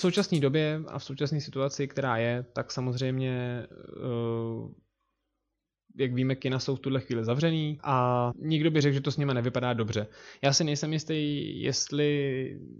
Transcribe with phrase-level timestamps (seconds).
[0.00, 3.66] současné době a v současné situaci, která je, tak samozřejmě
[3.96, 4.70] uh,
[5.98, 9.16] jak víme, kina jsou v tuhle chvíli zavřený a nikdo by řekl, že to s
[9.16, 10.06] nimi nevypadá dobře.
[10.42, 12.06] Já si nejsem jistý, jestli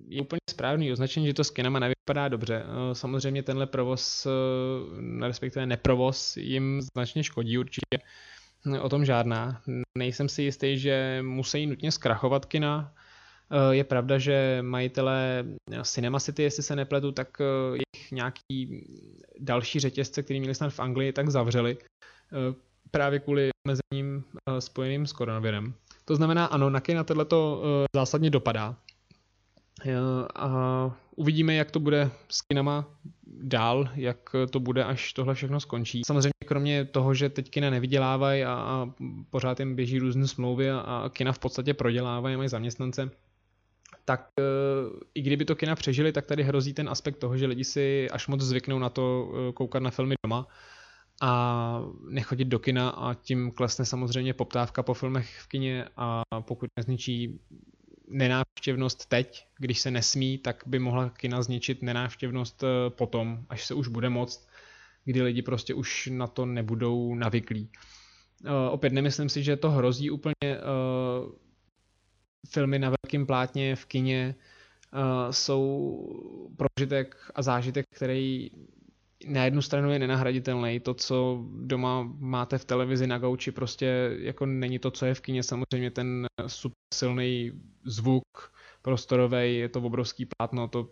[0.08, 2.62] je úplně správný označení, že to s kinama nevypadá dobře.
[2.64, 7.98] Eh, samozřejmě tenhle provoz, eh, respektive neprovoz, jim značně škodí určitě.
[8.80, 9.62] O tom žádná.
[9.98, 12.94] Nejsem si jistý, že musí nutně zkrachovat kina.
[13.50, 15.44] Eh, je pravda, že majitelé
[15.82, 17.28] Cinema City, jestli se nepletu, tak
[17.72, 18.86] jejich nějaký
[19.38, 21.78] další řetězce, který měli snad v Anglii, tak zavřeli
[22.90, 24.24] právě kvůli omezením
[24.58, 25.74] spojeným s koronavirem.
[26.04, 27.62] To znamená, ano, na kina tohleto
[27.96, 28.76] zásadně dopadá.
[30.34, 32.86] A uvidíme, jak to bude s kinama
[33.26, 36.02] dál, jak to bude, až tohle všechno skončí.
[36.06, 38.90] Samozřejmě kromě toho, že teď kina nevydělávají a, a
[39.30, 43.10] pořád jim běží různé smlouvy a, a kina v podstatě prodělávají, mají zaměstnance,
[44.04, 47.64] tak uh, i kdyby to kina přežili, tak tady hrozí ten aspekt toho, že lidi
[47.64, 50.46] si až moc zvyknou na to uh, koukat na filmy doma
[51.20, 56.70] a nechodit do kina a tím klesne samozřejmě poptávka po filmech v kině a pokud
[56.76, 57.40] nezničí
[58.08, 63.74] nenávštěvnost teď, když se nesmí, tak by mohla kina zničit nenávštěvnost eh, potom, až se
[63.74, 64.48] už bude moct,
[65.04, 67.70] kdy lidi prostě už na to nebudou navyklí.
[68.70, 70.34] Opět nemyslím si, že to hrozí úplně
[72.48, 74.34] filmy na velkém plátně v kině
[74.92, 75.98] uh, jsou
[76.56, 78.50] prožitek a zážitek, který
[79.26, 80.80] na jednu stranu je nenahraditelný.
[80.80, 85.20] To, co doma máte v televizi na gauči, prostě jako není to, co je v
[85.20, 85.42] kině.
[85.42, 87.52] Samozřejmě ten super silný
[87.84, 88.24] zvuk,
[88.82, 90.90] prostorový, je to obrovský plátno, to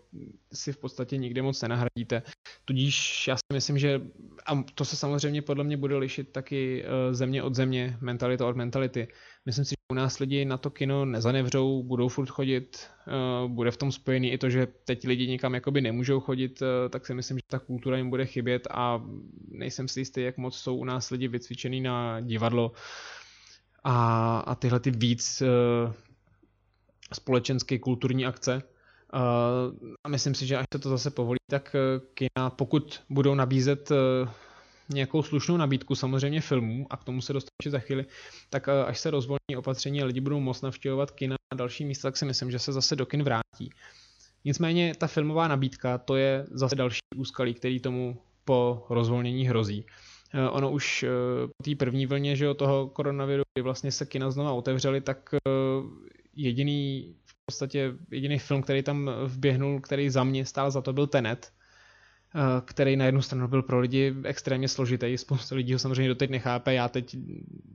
[0.53, 2.23] si v podstatě nikdy moc nenahradíte.
[2.65, 4.01] Tudíž já si myslím, že
[4.45, 8.55] a to se samozřejmě podle mě bude lišit taky eh, země od země, mentalita od
[8.55, 9.07] mentality.
[9.47, 13.71] Myslím si, že u nás lidi na to kino nezanevřou, budou furt chodit, uh, bude
[13.71, 17.13] v tom spojený i to, že teď lidi nikam jakoby nemůžou chodit, uh, tak si
[17.13, 19.03] myslím, že ta kultura jim bude chybět a
[19.51, 22.71] nejsem si jistý, jak moc jsou u nás lidi vycvičený na divadlo
[23.83, 25.93] a, a tyhle ty víc uh,
[27.13, 28.63] společenské kulturní akce.
[30.03, 31.75] A myslím si, že až se to zase povolí, tak
[32.13, 33.91] kina, pokud budou nabízet
[34.89, 38.05] nějakou slušnou nabídku samozřejmě filmů, a k tomu se dostanu za chvíli,
[38.49, 42.07] tak eh, až se rozvolní opatření a lidi budou moc navštěvovat kina a další místa,
[42.07, 43.69] tak si myslím, že se zase do kin vrátí.
[44.45, 49.85] Nicméně ta filmová nabídka, to je zase další úskalí, který tomu po rozvolnění hrozí.
[50.33, 51.09] Eh, ono už eh,
[51.47, 55.29] po té první vlně že toho koronaviru, kdy vlastně se kina znova otevřely, tak
[56.35, 61.07] jediný v podstatě jediný film, který tam vběhnul, který za mě stál za to, byl
[61.07, 61.51] Tenet,
[62.65, 66.73] který na jednu stranu byl pro lidi extrémně složitý, spousta lidí ho samozřejmě doteď nechápe,
[66.73, 67.15] já teď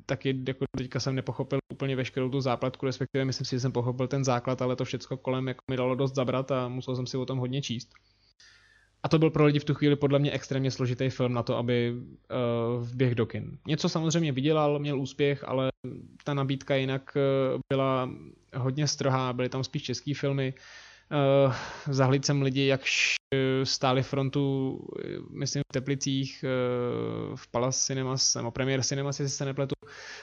[0.06, 4.06] taky jako teďka jsem nepochopil úplně veškerou tu zápletku, respektive myslím si, že jsem pochopil
[4.06, 7.16] ten základ, ale to všechno kolem jako mi dalo dost zabrat a musel jsem si
[7.16, 7.90] o tom hodně číst.
[9.02, 11.56] A to byl pro lidi v tu chvíli podle mě extrémně složitý film na to,
[11.56, 13.58] aby uh, vběh do kin.
[13.66, 15.70] Něco samozřejmě vydělal, měl úspěch, ale
[16.24, 18.10] ta nabídka jinak uh, byla
[18.56, 20.54] hodně strohá, byly tam spíš české filmy.
[20.56, 20.62] Uh,
[21.86, 22.80] zahlíd jsem lidi, jak
[23.64, 24.78] stáli frontu,
[25.30, 29.74] myslím, v Teplicích, eh, v Palace Cinemas, nebo Premier Cinemas, jestli se nepletu,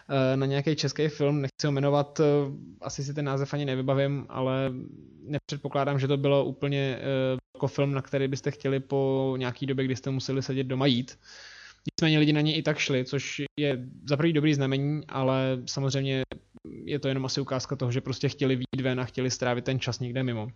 [0.09, 2.23] eh, na nějaký český film, nechci ho jmenovat, eh,
[2.81, 4.71] asi si ten název ani nevybavím, ale
[5.23, 6.99] nepředpokládám, že to bylo úplně
[7.55, 11.19] jako film, na který byste chtěli po nějaký době, kdy jste museli sedět doma jít.
[11.91, 16.23] Nicméně lidi na ně i tak šli, což je za prvý dobrý znamení, ale samozřejmě
[16.85, 19.79] je to jenom asi ukázka toho, že prostě chtěli výjít ven a chtěli strávit ten
[19.79, 20.51] čas někde mimo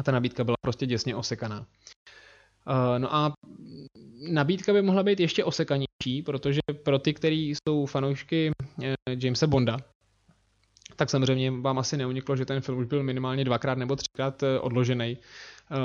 [0.00, 1.58] a ta nabídka byla prostě děsně osekaná.
[1.60, 3.32] Uh, no a
[4.32, 8.84] nabídka by mohla být ještě osekanější, protože pro ty, kteří jsou fanoušky uh,
[9.18, 9.76] Jamesa Bonda,
[10.96, 14.48] tak samozřejmě vám asi neuniklo, že ten film už byl minimálně dvakrát nebo třikrát uh,
[14.60, 15.18] odložený.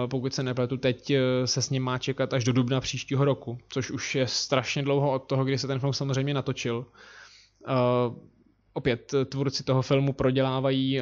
[0.10, 1.14] Pokud se nepletu, teď
[1.46, 5.12] se s ním má čekat až do dubna příštího roku, což už je strašně dlouho
[5.12, 6.86] od toho, kdy se ten film samozřejmě natočil.
[8.74, 11.02] Opět tvůrci toho filmu prodělávají,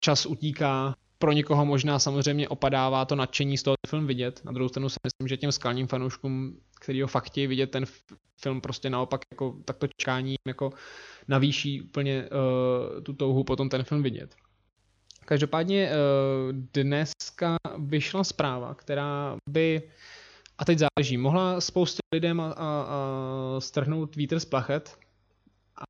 [0.00, 4.40] čas utíká, pro někoho možná samozřejmě opadává to nadšení z toho film vidět.
[4.44, 7.84] Na druhou stranu si myslím, že těm skalním fanouškům, který ho fakt chtějí vidět, ten
[8.40, 10.70] film prostě naopak jako takto čekání jako
[11.28, 14.34] navýší úplně uh, tu touhu potom ten film vidět.
[15.24, 19.82] Každopádně uh, dneska vyšla zpráva, která by,
[20.58, 22.86] a teď záleží, mohla spoustě lidem a, a, a
[23.58, 24.98] strhnout vítr z plachet,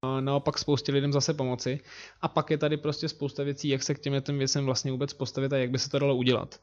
[0.02, 1.80] a naopak spoustě lidem zase pomoci.
[2.20, 5.12] A pak je tady prostě spousta věcí, jak se k těm těm věcem vlastně vůbec
[5.12, 6.60] postavit a jak by se to dalo udělat.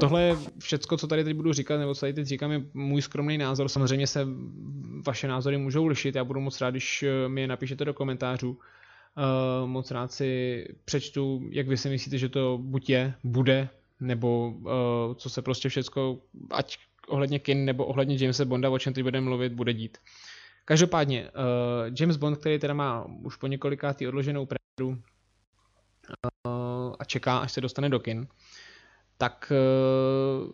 [0.00, 3.02] Tohle je všecko, co tady teď budu říkat, nebo co tady teď říkám, je můj
[3.02, 3.68] skromný názor.
[3.68, 4.26] Samozřejmě se
[5.06, 8.50] vaše názory můžou lišit, já budu moc rád, když mi je napíšete do komentářů.
[8.50, 13.68] Uh, moc rád si přečtu, jak vy si myslíte, že to buď je, bude,
[14.00, 14.70] nebo uh,
[15.14, 16.18] co se prostě všecko,
[16.50, 16.78] ať
[17.08, 19.98] ohledně Kin nebo ohledně Jamesa Bonda, o čem teď budeme mluvit, bude dít.
[20.64, 24.98] Každopádně, uh, James Bond, který teda má už po několikátý odloženou premiéru
[26.46, 28.26] uh, a čeká, až se dostane do kin,
[29.18, 30.50] tak uh,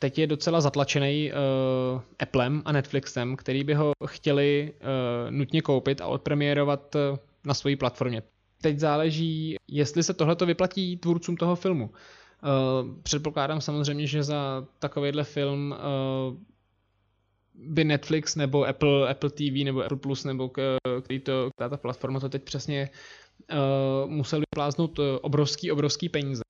[0.00, 6.00] teď je docela zatlačený uh, Applem a Netflixem, který by ho chtěli uh, nutně koupit
[6.00, 8.22] a odpremiérovat uh, na své platformě.
[8.62, 11.90] Teď záleží, jestli se tohle vyplatí tvůrcům toho filmu.
[12.42, 16.36] Uh, předpokládám samozřejmě, že za takovýhle film uh,
[17.54, 21.76] by Netflix nebo Apple, Apple TV nebo Apple Plus nebo k, který to, která ta
[21.76, 22.90] platforma to teď přesně
[23.52, 26.42] uh, museli pláznout obrovský, obrovský peníze.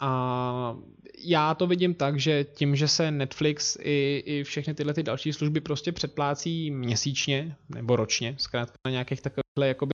[0.00, 0.76] A
[1.18, 5.32] já to vidím tak, že tím, že se Netflix i, i všechny tyhle ty další
[5.32, 9.92] služby prostě předplácí měsíčně nebo ročně, zkrátka na nějakých takových jakoby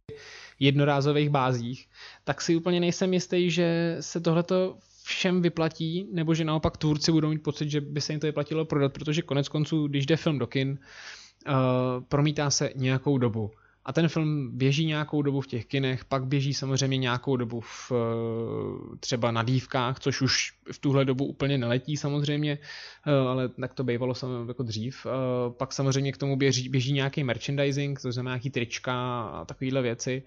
[0.58, 1.88] jednorázových bázích,
[2.24, 7.28] tak si úplně nejsem jistý, že se tohleto všem vyplatí, nebo že naopak tvůrci budou
[7.28, 10.38] mít pocit, že by se jim to vyplatilo prodat, protože konec konců, když jde film
[10.38, 10.78] do kin,
[11.48, 11.54] uh,
[12.08, 13.50] promítá se nějakou dobu.
[13.84, 17.92] A ten film běží nějakou dobu v těch kinech, pak běží samozřejmě nějakou dobu v,
[17.92, 22.58] eh, třeba na dívkách, což už v tuhle dobu úplně neletí samozřejmě,
[23.06, 24.14] eh, ale tak to bývalo
[24.48, 25.06] jako dřív.
[25.56, 30.22] Pak samozřejmě k tomu běží, běží nějaký merchandising, to znamená nějaký trička a takovéhle věci.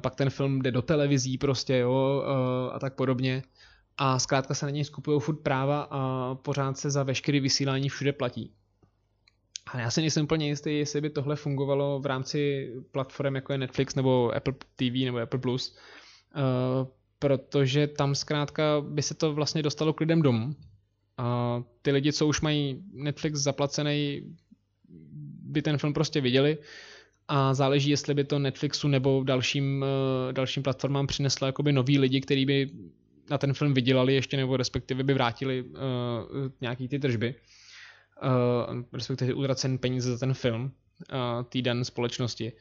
[0.00, 2.22] Pak ten film jde do televizí prostě, jo,
[2.72, 3.42] a tak podobně
[3.98, 8.12] a zkrátka se na něj skupují furt práva a pořád se za veškeré vysílání všude
[8.12, 8.52] platí.
[9.66, 13.58] A já si nejsem úplně jistý, jestli by tohle fungovalo v rámci platform jako je
[13.58, 15.76] Netflix nebo Apple TV nebo Apple Plus,
[16.36, 16.88] uh,
[17.18, 20.54] protože tam zkrátka by se to vlastně dostalo k lidem domů.
[21.18, 24.22] A ty lidi, co už mají Netflix zaplacený,
[25.42, 26.58] by ten film prostě viděli
[27.28, 32.20] a záleží, jestli by to Netflixu nebo dalším, uh, dalším platformám přineslo jakoby nový lidi,
[32.20, 32.70] který by
[33.30, 35.78] na ten film vydělali ještě, nebo respektive by vrátili uh,
[36.60, 37.34] nějaký ty tržby,
[38.22, 42.52] uh, respektive utracen peníze za ten film uh, týden společnosti.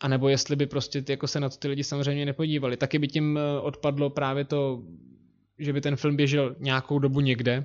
[0.00, 2.76] A nebo jestli by prostě jako se na to ty lidi samozřejmě nepodívali.
[2.76, 4.82] Taky by tím odpadlo právě to,
[5.58, 7.64] že by ten film běžel nějakou dobu někde,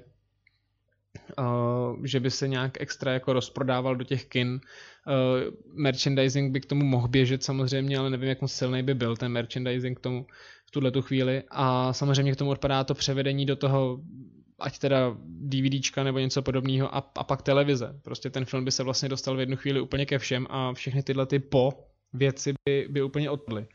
[1.40, 4.50] Uh, že by se nějak extra jako rozprodával do těch kin.
[4.50, 9.18] Uh, merchandising by k tomu mohl běžet samozřejmě, ale nevím, jak moc silný by byl
[9.18, 10.26] ten merchandising k tomu
[10.68, 11.44] v tuhle tu chvíli.
[11.50, 14.00] A samozřejmě k tomu odpadá to převedení do toho,
[14.60, 18.00] ať teda DVDčka nebo něco podobného a, a pak televize.
[18.04, 21.04] Prostě ten film by se vlastně dostal v jednu chvíli úplně ke všem a všechny
[21.04, 21.74] tyhle ty po
[22.14, 23.68] věci by, by úplně odpadly.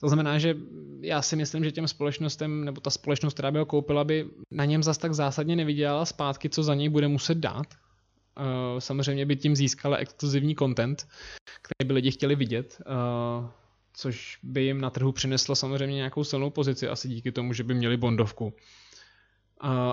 [0.00, 0.56] To znamená, že
[1.00, 4.64] já si myslím, že těm společnostem, nebo ta společnost, která by ho koupila, by na
[4.64, 7.66] něm zas tak zásadně nevydělala zpátky, co za něj bude muset dát.
[8.38, 11.08] Uh, samozřejmě by tím získala exkluzivní content,
[11.62, 12.82] který by lidi chtěli vidět.
[13.92, 17.74] Což by jim na trhu přineslo samozřejmě nějakou silnou pozici, asi díky tomu, že by
[17.74, 18.54] měli bondovku.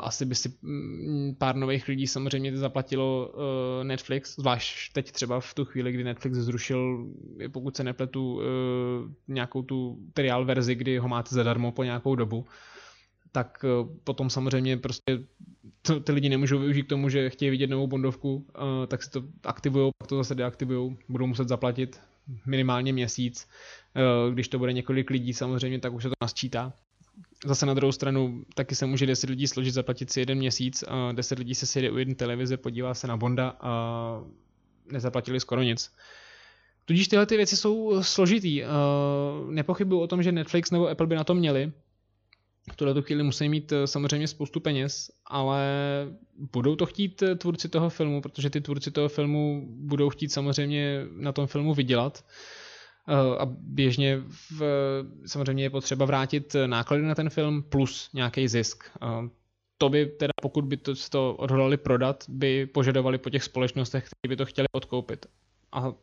[0.02, 5.54] asi by si mm, pár nových lidí samozřejmě zaplatilo uh, Netflix, zvlášť teď třeba v
[5.54, 7.08] tu chvíli, kdy Netflix zrušil,
[7.52, 8.42] pokud se nepletu, uh,
[9.28, 12.46] nějakou tu trial verzi, kdy ho máte zadarmo po nějakou dobu,
[13.32, 15.20] tak uh, potom samozřejmě prostě
[15.82, 18.48] to, ty lidi nemůžou využít k tomu, že chtějí vidět novou bondovku,
[18.88, 22.02] tak si to aktivují, pak to zase deaktivují, budou muset zaplatit
[22.46, 23.48] minimálně měsíc
[23.98, 26.74] Eh, když to bude několik lidí samozřejmě, tak už se to nasčítá.
[27.46, 31.12] Zase na druhou stranu taky se může 10 lidí složit, zaplatit si jeden měsíc a
[31.12, 34.22] 10 lidí se sjede u jedné televize, podívá se na Bonda a
[34.92, 35.92] nezaplatili skoro nic.
[36.86, 38.64] Tudíž tyhle ty věci jsou složitý.
[38.64, 38.68] Eh,
[39.50, 41.72] nepochybuji o tom, že Netflix nebo Apple by na to měli.
[42.72, 45.66] V tuhle chvíli musí mít eh, samozřejmě spoustu peněz, ale
[46.54, 51.32] budou to chtít tvůrci toho filmu, protože ty tvůrci toho filmu budou chtít samozřejmě na
[51.32, 52.26] tom filmu vydělat.
[53.08, 54.62] Eh, a běžně v,
[55.26, 58.84] samozřejmě je potřeba vrátit náklady na ten film plus nějaký zisk.
[59.02, 59.30] Eh,
[59.78, 64.30] to by teda, pokud by to, to odhodlali prodat, by požadovali po těch společnostech, které
[64.30, 65.26] by to chtěli odkoupit.
[65.72, 65.94] A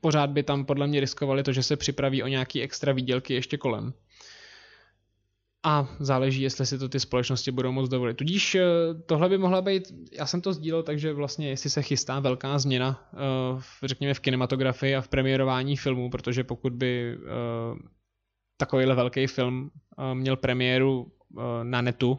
[0.00, 3.56] pořád by tam podle mě riskovali to, že se připraví o nějaký extra výdělky ještě
[3.56, 3.92] kolem
[5.62, 8.16] a záleží, jestli si to ty společnosti budou moc dovolit.
[8.16, 8.64] Tudíž eh,
[9.06, 13.08] tohle by mohla být, já jsem to sdílel, takže vlastně jestli se chystá velká změna,
[13.52, 17.78] uh, řekněme v kinematografii a v premiérování filmů, protože pokud by uh,
[18.56, 19.70] takovýhle velký film
[20.14, 21.12] měl premiéru
[21.62, 22.18] na netu,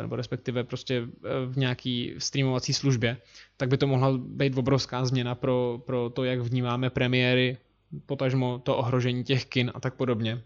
[0.00, 1.02] nebo respektive prostě
[1.46, 3.16] v nějaký streamovací službě,
[3.56, 7.58] tak by to mohla být obrovská změna pro, pro to, jak vnímáme premiéry,
[8.06, 10.42] potažmo to ohrožení těch kin a tak podobně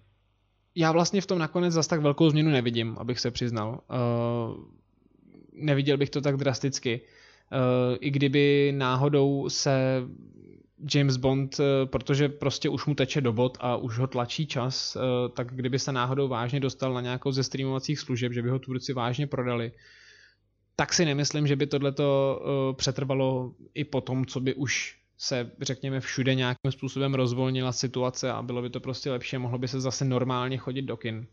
[0.75, 3.81] já vlastně v tom nakonec zase tak velkou změnu nevidím, abych se přiznal.
[3.91, 4.65] Uh,
[5.53, 7.01] neviděl bych to tak drasticky.
[7.01, 10.03] Uh, I kdyby náhodou se
[10.95, 14.97] James Bond, eh, protože prostě už mu teče do bod a už ho tlačí čas,
[14.97, 18.59] eh, tak kdyby se náhodou vážně dostal na nějakou ze streamovacích služeb, že by ho
[18.59, 19.73] tvůrci vážně prodali,
[20.77, 22.41] tak si nemyslím, že by tohleto
[22.77, 28.43] přetrvalo i po tom, co by už se, řekněme, všude nějakým způsobem rozvolnila situace a
[28.43, 31.27] bylo by to prostě lepší mohlo by se zase normálně chodit do kin.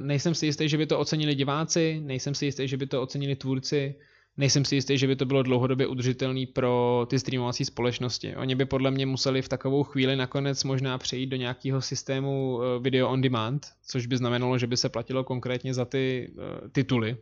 [0.00, 3.36] nejsem si jistý, že by to ocenili diváci, nejsem si jistý, že by to ocenili
[3.36, 3.94] tvůrci,
[4.36, 8.36] nejsem si jistý, že by to bylo dlouhodobě udržitelný pro ty streamovací společnosti.
[8.36, 12.78] Oni by podle mě museli v takovou chvíli nakonec možná přejít do nějakého systému eh,
[12.78, 17.16] video on demand, což by znamenalo, že by se platilo konkrétně za ty uh, tituly.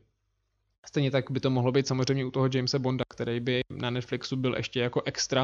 [0.86, 4.36] Stejně tak by to mohlo být samozřejmě u toho Jamesa Bonda, který by na Netflixu
[4.36, 5.42] byl ještě jako extra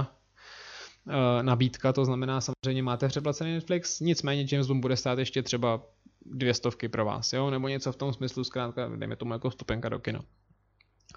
[1.07, 1.13] uh,
[1.43, 5.83] nabídka, to znamená samozřejmě máte předplacený Netflix, nicméně James Bond bude stát ještě třeba
[6.27, 7.51] dvě stovky pro vás, jo?
[7.51, 10.21] nebo něco v tom smyslu, zkrátka, dejme tomu jako vstupenka do kina.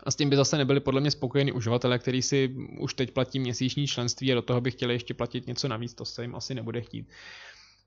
[0.03, 3.39] A s tím by zase nebyli podle mě spokojení uživatelé, který si už teď platí
[3.39, 6.55] měsíční členství a do toho by chtěli ještě platit něco navíc, to se jim asi
[6.55, 7.09] nebude chtít.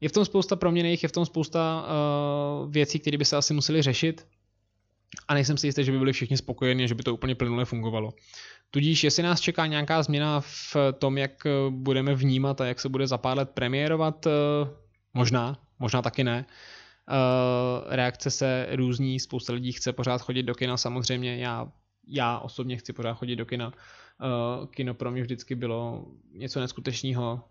[0.01, 3.55] Je v tom spousta proměných, je v tom spousta uh, věcí, které by se asi
[3.55, 4.27] museli řešit
[5.29, 8.13] a nejsem si jistý, že by byli všichni spokojeni, že by to úplně plynule fungovalo.
[8.71, 11.31] Tudíž, jestli nás čeká nějaká změna v tom, jak
[11.71, 14.33] budeme vnímat a jak se bude za pár let premiérovat, uh,
[15.15, 16.47] možná, možná taky ne.
[17.09, 21.73] Uh, reakce se různí, spousta lidí chce pořád chodit do kina, samozřejmě já
[22.09, 23.73] já osobně chci pořád chodit do kina.
[24.71, 27.45] Kino pro mě vždycky bylo něco neskutečného.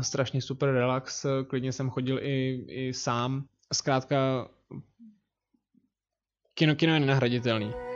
[0.00, 3.44] Strašně super relax, klidně jsem chodil i, i sám.
[3.72, 4.48] Zkrátka,
[6.54, 7.91] kino, kino je nenahraditelný.